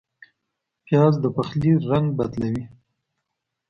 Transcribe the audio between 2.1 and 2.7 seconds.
بدلوي